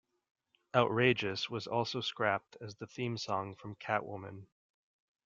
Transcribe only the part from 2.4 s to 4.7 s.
as the theme song from "Catwoman".